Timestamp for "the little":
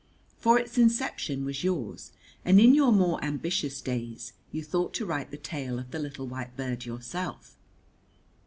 5.91-6.25